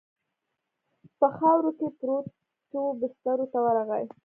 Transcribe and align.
په 1.19 1.27
خاورو 1.37 1.71
کې 1.79 1.87
پرتو 1.99 2.81
بسترو 2.99 3.45
ته 3.53 3.59
ورغی. 3.65 4.05